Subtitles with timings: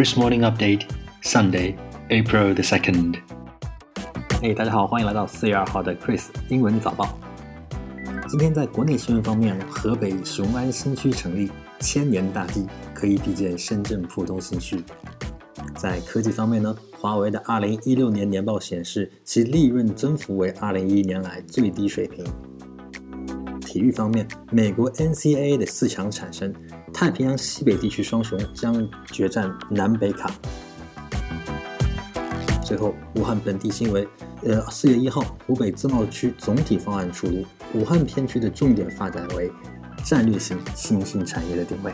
[0.00, 0.86] Chris Morning Update,
[1.22, 1.76] Sunday,
[2.08, 3.16] April the second.
[4.40, 7.18] 哎，大家好，欢迎来到四月二号的 Chris 英文早报。
[8.26, 11.50] 今天在国内新闻方面，河北雄安新区成立，
[11.80, 14.82] 千年大计可以比肩深圳浦东新区。
[15.76, 22.24] 在科技方面呢，华为的二零一六年年报显示，其利润增幅为二零一一年来最低水平。
[23.60, 26.52] 体育方面，美国 NCAA 的四强产生，
[27.00, 30.30] 太平洋西北地区双雄将决战南北卡。
[32.62, 34.06] 最后，武汉本地新闻。
[34.42, 37.42] 呃，四月一号，湖北自贸区总体方案出炉，
[37.72, 39.50] 武汉片区的重点发展为
[40.04, 41.90] 战略性新兴产业的定位。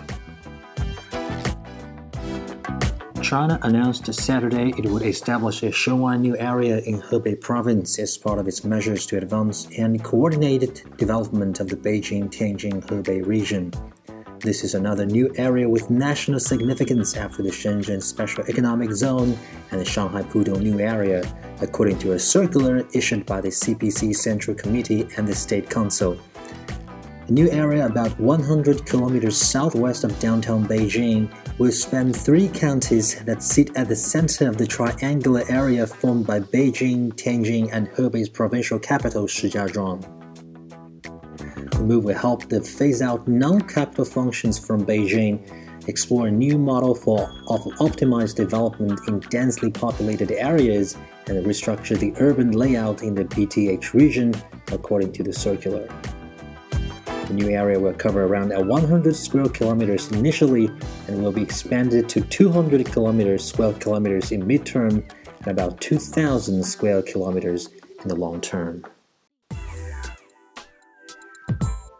[3.23, 8.41] China announced Saturday it would establish a Shouwan new area in Hebei province as part
[8.41, 13.71] of its measures to advance and coordinate development of the Beijing-Tianjin-Hebei region.
[14.41, 19.37] This is another new area with national significance after the Shenzhen Special Economic Zone
[19.71, 21.25] and the Shanghai Pudong New Area,
[21.63, 26.19] according to a circular issued by the CPC Central Committee and the State Council.
[27.27, 33.43] The new area, about 100 kilometers southwest of downtown Beijing, will span three counties that
[33.43, 38.79] sit at the center of the triangular area formed by Beijing, Tianjin, and Hebei's provincial
[38.79, 40.16] capital, Shijiazhuang.
[41.77, 45.41] The move will help to phase out non-capital functions from Beijing,
[45.89, 50.97] explore a new model for optimized development in densely populated areas,
[51.27, 54.35] and restructure the urban layout in the BTH region,
[54.73, 55.87] according to the circular.
[57.27, 60.71] The new area will cover around 100 square kilometers initially
[61.09, 65.03] and will be expanded to 200 kilometers square kilometers in midterm
[65.41, 67.69] and about 2,000 square kilometers
[68.03, 68.85] in the long term.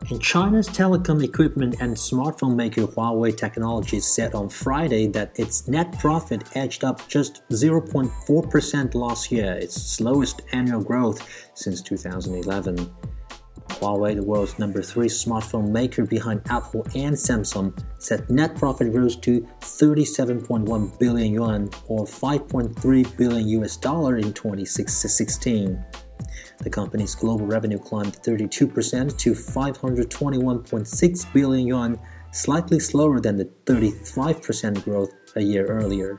[0.09, 5.99] And China's telecom equipment and smartphone maker Huawei Technologies said on Friday that its net
[5.99, 12.77] profit edged up just 0.4% last year, its slowest annual growth since 2011.
[13.81, 19.17] Huawei, the world's number three smartphone maker behind Apple and Samsung, said net profit rose
[19.17, 25.85] to 37.1 billion yuan or 5.3 billion US dollar in 2016.
[26.59, 31.99] The company's global revenue climbed 32% to 521.6 billion yuan,
[32.33, 36.19] slightly slower than the 35% growth a year earlier.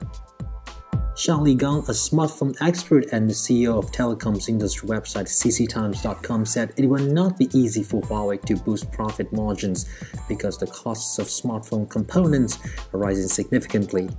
[1.18, 6.86] Xiang Ligang, a smartphone expert and the CEO of telecoms industry website cctimes.com, said it
[6.86, 9.90] will not be easy for Huawei to boost profit margins
[10.28, 12.60] because the costs of smartphone components
[12.94, 14.10] are rising significantly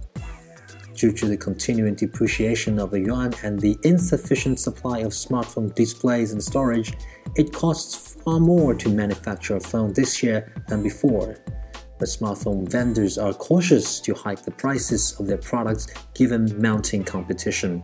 [0.98, 6.32] due to the continuing depreciation of the yuan and the insufficient supply of smartphone displays
[6.32, 6.92] and storage,
[7.36, 11.36] it costs far more to manufacture a phone this year than before.
[11.98, 17.82] But smartphone vendors are cautious to hike the prices of their products given mounting competition.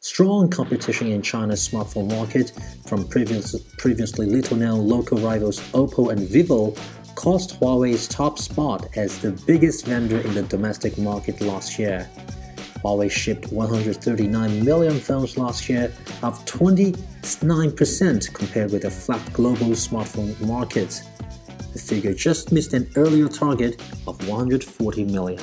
[0.00, 2.52] Strong competition in China's smartphone market
[2.86, 6.76] from previous, previously little known local rivals Oppo and Vivo
[7.16, 12.08] cost Huawei's top spot as the biggest vendor in the domestic market last year.
[12.84, 20.38] Huawei shipped 139 million phones last year, up 29% compared with a flat global smartphone
[20.46, 21.02] market.
[21.72, 25.42] The figure just missed an earlier target of 140 million.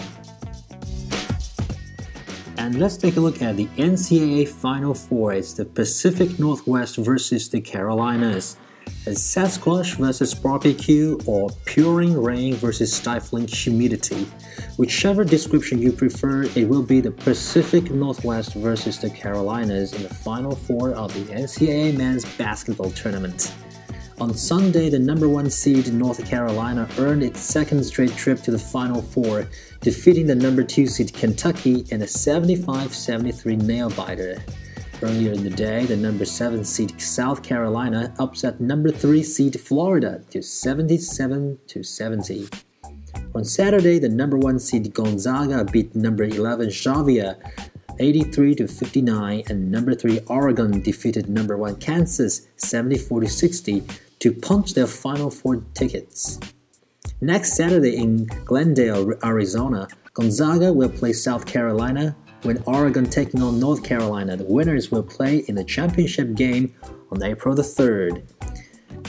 [2.57, 5.33] And let's take a look at the NCAA Final Four.
[5.33, 8.62] It's the Pacific Northwest versus the Carolinas as
[9.11, 14.25] Sasquatch versus barbecue or pouring rain versus stifling humidity.
[14.77, 20.13] Whichever description you prefer, it will be the Pacific Northwest versus the Carolinas in the
[20.13, 23.53] Final Four of the NCAA Men's Basketball Tournament.
[24.21, 28.59] On Sunday, the number one seed North Carolina earned its second straight trip to the
[28.59, 29.49] Final Four,
[29.81, 34.41] defeating the number two seed Kentucky in a 75 73 nail biter.
[35.03, 40.23] Earlier in the day, the number 7 seed South Carolina upset number 3 seed Florida
[40.31, 42.47] to 77 to 70.
[43.35, 47.35] On Saturday, the number 1 seed Gonzaga beat number 11 Xavier
[47.99, 53.83] 83 to 59 and number 3 Oregon defeated number 1 Kansas 74 to 60
[54.19, 56.39] to punch their final four tickets.
[57.19, 63.83] Next Saturday in Glendale, Arizona, Gonzaga will play South Carolina when Oregon taking on North
[63.83, 64.37] Carolina.
[64.37, 66.75] The winners will play in the championship game
[67.11, 68.23] on April the 3rd.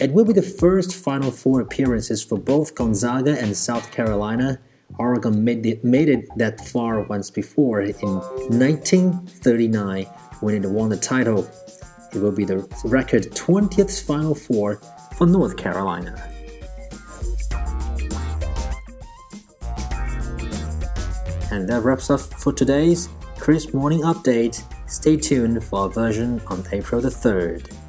[0.01, 4.59] It will be the first Final Four appearances for both Gonzaga and South Carolina.
[4.99, 10.05] Oregon made it, made it that far once before in 1939
[10.41, 11.49] when it won the title.
[12.13, 14.81] It will be the record 20th Final Four
[15.17, 16.31] for North Carolina.
[21.51, 23.09] And that wraps up for today's
[23.45, 24.65] Kris Morning Update.
[24.89, 27.84] Stay tuned for a version on April the 3rd.